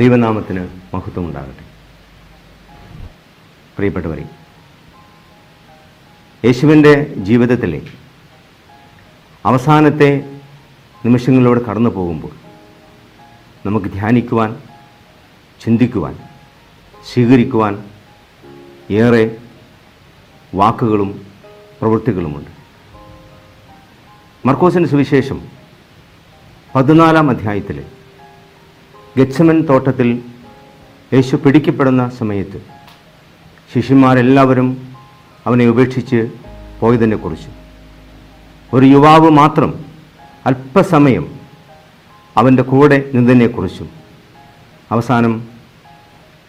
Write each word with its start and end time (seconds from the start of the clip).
ദൈവനാമത്തിന് 0.00 0.68
മഹത്വം 0.94 1.26
ഉണ്ടാകട്ടെ 1.26 1.64
പ്രിയപ്പെട്ടവരെ 3.76 4.28
യേശുവിന്റെ 6.44 7.14
ജീവിതത്തിലെ 7.14 7.82
അവസാനത്തെ 9.44 10.40
നിമിഷങ്ങളിലൂടെ 11.04 11.60
കടന്നു 11.60 11.90
പോകുമ്പോൾ 11.90 12.30
നമുക്ക് 13.66 13.86
ധ്യാനിക്കുവാൻ 13.86 14.62
ചിന്തിക്കുവാൻ 15.60 16.18
സ്വീകരിക്കുവാൻ 17.12 17.84
ഏറെ 18.90 19.36
വാക്കുകളും 20.54 21.26
പ്രവൃത്തികളുമുണ്ട്. 21.80 22.50
മർക്കോസിന്റെ 24.48 24.88
സുവിശേഷം 24.88 25.48
പതിനാലാം 26.74 27.30
അധ്യായത്തിൽ 27.30 27.84
ഗച്ഛമൻ 29.18 29.60
തോട്ടത്തിൽ 29.60 30.22
യേശു 31.14 31.36
പിടിക്കപ്പെടുന്ന 31.36 32.08
സമയത്ത് 32.08 32.62
ശിഷ്യന്മാരെല്ലാവരും 33.74 34.88
അവനെ 35.46 35.66
ഉപേക്ഷിച്ച് 35.66 36.30
പോയതിനെക്കുറിച്ച്. 36.80 37.48
ഒരു 38.72 38.86
യുവാവ് 38.86 39.30
മാത്രം 39.30 39.84
അല്പസമയം 40.46 41.34
അവന്റെ 42.36 42.62
കൂടെ 42.62 43.10
നിന്നതിനെക്കുറിച്ചും 43.14 43.90
അവസാനം 44.90 45.48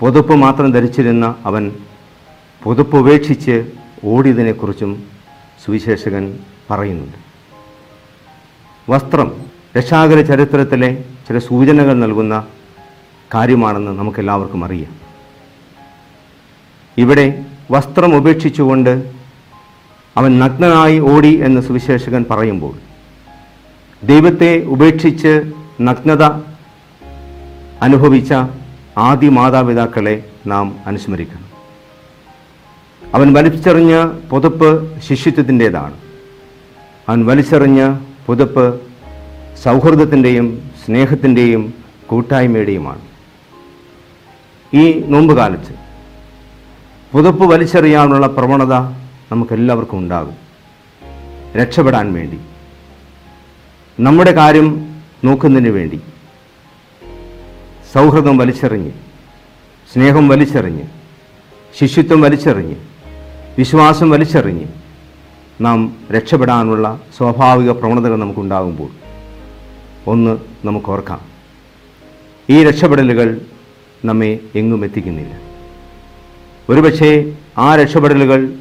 പുതുപ്പ് 0.00 0.34
മാത്രം 0.34 0.72
ധരിച്ചിരുന്ന 0.72 1.34
അവൻ 1.44 1.72
പുതുപ്പ് 2.64 2.96
ഉപേക്ഷിച്ച് 2.96 3.72
ഓടിയതിനെക്കുറിച്ചും 4.04 5.04
സുവിശേഷകൻ 5.64 6.38
പറയുന്നുണ്ട്. 6.70 7.18
വസ്ത്രം 8.90 9.51
രക്ഷാകര 9.76 10.22
ചരിത്രത്തിലെ 10.22 11.04
ചില 11.28 11.38
സൂചനകൾ 11.38 11.94
നൽകുന്ന 11.94 12.46
കാര്യമാണെന്ന് 13.34 13.92
നമുക്കെല്ലാവർക്കും 13.92 14.64
അറിയാം. 14.64 14.96
ഇവിടെ 16.98 17.44
വസ്ത്രം 17.70 18.16
ഉപേക്ഷിച്ചുകൊണ്ട് 18.16 19.12
അവൻ 20.16 20.38
നഗ്നനായി 20.38 20.98
ഓടി 20.98 21.42
എന്ന് 21.44 21.60
സുവിശേഷകൻ 21.60 22.24
പറയുമ്പോൾ 22.30 22.74
ദൈവത്തെ 24.06 24.64
ഉപേക്ഷിച്ച് 24.64 25.52
നഗ്നത 25.80 26.22
അനുഭവിച്ച 27.82 28.32
ആദ്യ 28.98 29.28
മാതാപിതാക്കളെ 29.28 30.24
നാം 30.46 30.76
അനുസ്മരിക്കണം. 30.86 31.48
അവൻ 33.14 33.32
വലിച്ചെറിഞ്ഞ 33.32 34.06
പുതപ്പ് 34.30 35.00
ശിഷ്യത്വത്തിന്റേതാണ്. 35.00 35.94
അവൻ 37.08 37.26
വലിച്ചെറിഞ്ഞ 37.26 37.96
പുതുപ്പ് 38.26 38.91
സൗഹൃദത്തിന്റെയും 39.64 40.70
സ്നേഹത്തിന്റെയും 40.84 41.74
കൂട്ടായ്മയുടെയുമാണ്. 42.06 43.00
ഈ 44.74 45.04
നോമ്പ് 45.06 45.36
കാലത്ത് 45.36 45.74
പുതുപ്പ് 47.12 47.44
വലിച്ചെറിയാനുള്ള 47.44 48.26
പ്രവണത 48.26 48.74
നമുക്കെല്ലാവർക്കും 49.32 49.98
ഉണ്ടാകും. 49.98 50.36
രക്ഷപ്പെടാൻ 51.56 52.12
വേണ്ടി. 52.12 52.38
നമ്മുടെ 54.00 54.32
കാര്യം 54.32 54.96
നോക്കുന്നതിന് 55.24 55.68
വേണ്ടി. 55.68 56.00
സൗഹൃദം 57.92 58.38
വലിച്ചെറിഞ്ഞ് 58.38 58.90
സ്നേഹം 59.92 60.28
വലിച്ചെറിഞ്ഞ് 60.28 60.82
ശിഷ്യത്വം 61.80 62.20
വലിച്ചെറിഞ്ഞ് 62.20 62.74
വിശ്വാസം 63.58 64.10
വലിച്ചെറിഞ്ഞ് 64.10 64.64
നാം 65.60 65.96
രക്ഷപ്പെടാനുള്ള 66.12 67.00
സ്വാഭാവിക 67.16 67.70
പ്രവണതകൾ 67.70 68.16
നമുക്കുണ്ടാകുമ്പോൾ 68.16 69.01
ഒന്ന് 70.06 70.38
നമുക്ക് 70.66 70.86
ഓർക്കാം. 70.86 71.20
ഈ 72.50 72.64
രക്ഷപ്പെടലുകൾ 72.64 73.40
നമ്മെ 74.04 74.38
എങ്ങും 74.54 74.84
എത്തിക്കുന്നില്ല. 74.84 75.40
ഒരുപക്ഷെ 76.68 77.36
ആ 77.58 77.76
രക്ഷപ്പെടലുകൾ 77.76 78.54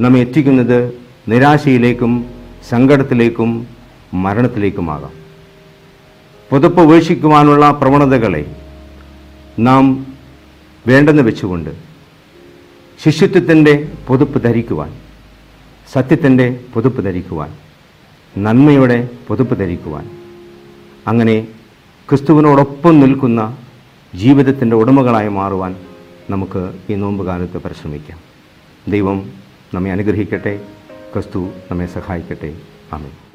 നമ്മെ 0.00 0.20
എത്തിക്കുന്നത് 0.20 0.92
നിരാശയിലേക്കും 1.28 2.30
സങ്കടത്തിലേക്കും 2.68 3.66
മരണത്തിലേക്കുമാകാം. 4.14 5.10
പുതുപ്പ് 6.50 6.80
ഉപേക്ഷിക്കുവാനുള്ള 6.80 7.70
പ്രവണതകളെ 7.70 8.56
നാം 9.58 10.06
വേണ്ടെന്ന് 10.86 11.22
വെച്ചുകൊണ്ട് 11.22 11.70
ശിഷ്യത്വത്തിന്റെ 13.04 13.88
പുതുപ്പ് 14.06 14.42
ധരിക്കുവാൻ 14.42 14.92
സത്യത്തിന്റെ 15.92 16.60
പുതുപ്പ് 16.74 17.04
ധരിക്കുവാൻ 17.04 17.50
നന്മയുടെ 18.38 19.08
പുതുപ്പ് 19.28 19.58
ധരിക്കുവാൻ 19.58 20.23
അങ്ങനെ 21.06 21.48
ക്രിസ്തുവിനോടൊപ്പം 22.08 23.00
നിൽക്കുന്ന 23.00 23.56
ജീവിതത്തിന്റെ 24.14 24.76
ഉടമകളായി 24.76 25.28
മാറുവാൻ 25.28 25.76
നമുക്ക് 26.30 26.72
ഈ 26.90 26.94
നോമ്പ് 26.94 27.26
കാലത്ത് 27.26 27.58
പരിശ്രമിക്കാം. 27.58 28.18
ദൈവം 28.88 29.30
നമ്മെ 29.74 29.90
അനുഗ്രഹിക്കട്ടെ. 29.90 30.60
ക്രിസ്തു 31.12 31.38
നമ്മെ 31.70 31.86
സഹായിക്കട്ടെ. 31.86 32.56
ആമേൻ. 32.92 33.33